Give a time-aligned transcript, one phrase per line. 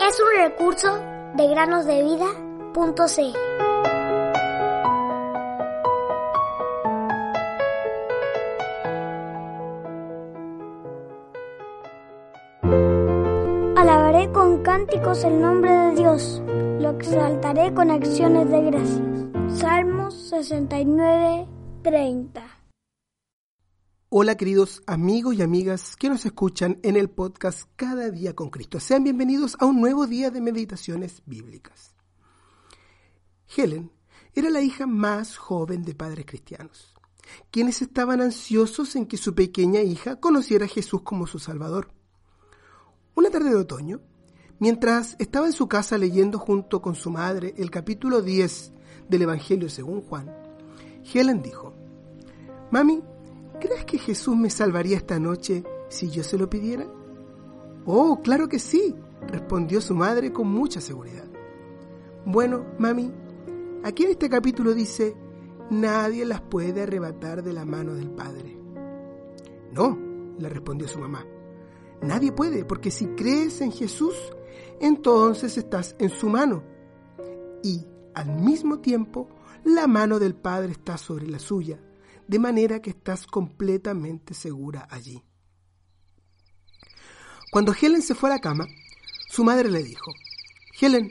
[0.00, 0.98] Es un recurso
[1.34, 2.38] de granosdevida.cl.
[13.76, 19.60] Alabaré con cánticos el nombre de Dios, lo exaltaré con acciones de gracias.
[19.60, 21.46] Salmos 69,
[21.82, 22.57] 30.
[24.10, 28.80] Hola queridos amigos y amigas que nos escuchan en el podcast Cada día con Cristo.
[28.80, 31.94] Sean bienvenidos a un nuevo día de meditaciones bíblicas.
[33.54, 33.92] Helen
[34.32, 36.94] era la hija más joven de padres cristianos,
[37.50, 41.92] quienes estaban ansiosos en que su pequeña hija conociera a Jesús como su Salvador.
[43.14, 44.00] Una tarde de otoño,
[44.58, 48.72] mientras estaba en su casa leyendo junto con su madre el capítulo 10
[49.10, 50.34] del Evangelio según Juan,
[51.12, 51.74] Helen dijo,
[52.70, 53.02] Mami,
[53.60, 56.86] ¿Crees que Jesús me salvaría esta noche si yo se lo pidiera?
[57.86, 58.94] Oh, claro que sí,
[59.26, 61.26] respondió su madre con mucha seguridad.
[62.24, 63.10] Bueno, mami,
[63.82, 65.16] aquí en este capítulo dice,
[65.70, 68.56] nadie las puede arrebatar de la mano del Padre.
[69.72, 69.98] No,
[70.38, 71.26] le respondió su mamá.
[72.00, 74.14] Nadie puede, porque si crees en Jesús,
[74.80, 76.62] entonces estás en su mano.
[77.64, 79.28] Y al mismo tiempo,
[79.64, 81.80] la mano del Padre está sobre la suya
[82.28, 85.22] de manera que estás completamente segura allí.
[87.50, 88.68] Cuando Helen se fue a la cama,
[89.30, 90.12] su madre le dijo,
[90.78, 91.10] Helen,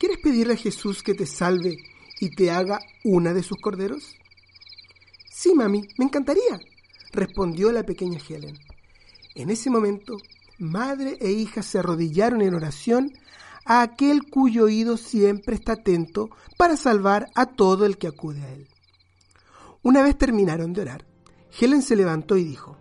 [0.00, 1.76] ¿quieres pedirle a Jesús que te salve
[2.18, 4.16] y te haga una de sus corderos?
[5.30, 6.58] Sí, mami, me encantaría,
[7.12, 8.58] respondió la pequeña Helen.
[9.34, 10.16] En ese momento,
[10.58, 13.12] madre e hija se arrodillaron en oración
[13.66, 18.52] a aquel cuyo oído siempre está atento para salvar a todo el que acude a
[18.54, 18.66] él.
[19.86, 21.04] Una vez terminaron de orar,
[21.60, 22.76] Helen se levantó y dijo,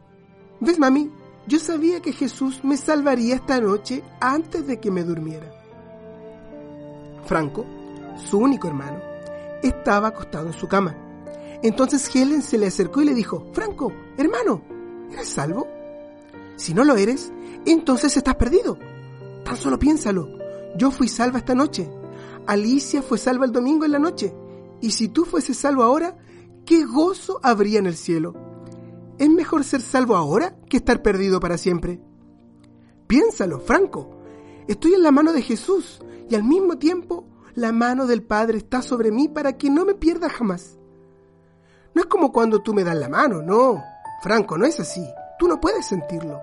[0.60, 1.12] ¿Ves, mami?
[1.46, 5.52] Yo sabía que Jesús me salvaría esta noche antes de que me durmiera.
[7.28, 7.64] Franco,
[8.18, 9.00] su único hermano,
[9.62, 10.98] estaba acostado en su cama.
[11.62, 14.64] Entonces Helen se le acercó y le dijo, Franco, hermano,
[15.12, 15.68] ¿eres salvo?
[16.56, 17.32] Si no lo eres,
[17.68, 18.80] entonces estás perdido.
[19.44, 20.28] Tan solo piénsalo.
[20.76, 21.88] Yo fui salva esta noche.
[22.48, 24.34] Alicia fue salva el domingo en la noche.
[24.82, 26.18] Y si tú fueses salvo ahora,
[26.66, 28.34] ¿qué gozo habría en el cielo?
[29.18, 32.02] ¿Es mejor ser salvo ahora que estar perdido para siempre?
[33.08, 34.10] Piénsalo, Franco.
[34.68, 38.82] Estoy en la mano de Jesús y al mismo tiempo la mano del Padre está
[38.82, 40.78] sobre mí para que no me pierda jamás.
[41.94, 43.82] No es como cuando tú me das la mano, no.
[44.22, 45.08] Franco, no es así.
[45.40, 46.40] Tú no puedes sentirlo.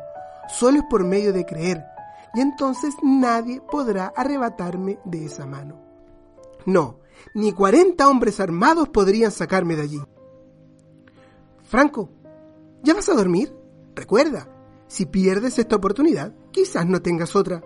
[0.49, 1.84] Solo es por medio de creer.
[2.34, 5.78] Y entonces nadie podrá arrebatarme de esa mano.
[6.65, 7.00] No,
[7.34, 10.03] ni cuarenta hombres armados podrían sacarme de allí.
[11.72, 12.10] Franco,
[12.83, 13.50] ¿ya vas a dormir?
[13.94, 14.47] Recuerda,
[14.88, 17.65] si pierdes esta oportunidad, quizás no tengas otra.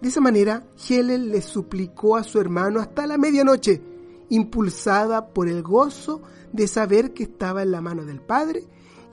[0.00, 3.82] De esa manera, Helen le suplicó a su hermano hasta la medianoche,
[4.30, 6.22] impulsada por el gozo
[6.54, 8.64] de saber que estaba en la mano del Padre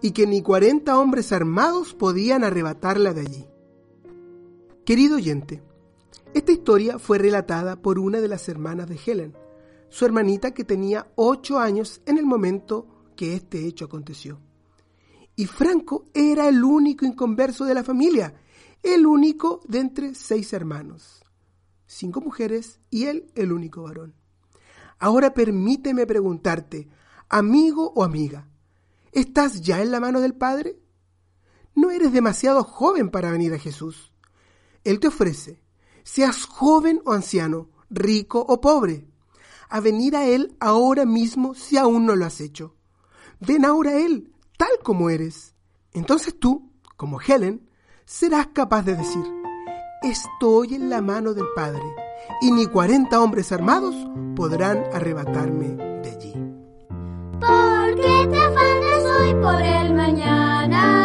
[0.01, 3.47] y que ni cuarenta hombres armados podían arrebatarla de allí.
[4.85, 5.61] Querido oyente,
[6.33, 9.35] esta historia fue relatada por una de las hermanas de Helen,
[9.89, 12.87] su hermanita que tenía ocho años en el momento
[13.19, 14.39] que este hecho aconteció.
[15.35, 18.33] Y Franco era el único inconverso de la familia,
[18.81, 21.21] el único de entre seis hermanos,
[21.85, 24.15] cinco mujeres y él el único varón.
[24.99, 26.87] Ahora permíteme preguntarte,
[27.27, 28.47] amigo o amiga,
[29.11, 30.79] ¿estás ya en la mano del Padre?
[31.75, 34.13] No eres demasiado joven para venir a Jesús.
[34.85, 35.61] Él te ofrece,
[36.05, 39.09] seas joven o anciano, rico o pobre,
[39.67, 42.78] a venir a Él ahora mismo si aún no lo has hecho.
[43.39, 45.55] Ven ahora a Él, tal como eres.
[45.93, 47.69] Entonces tú, como Helen,
[48.05, 49.23] serás capaz de decir,
[50.03, 51.83] estoy en la mano del Padre,
[52.41, 53.95] y ni cuarenta hombres armados
[54.35, 55.67] podrán arrebatarme
[56.03, 56.33] de allí.
[57.39, 60.98] Porque te afanas hoy por el mañana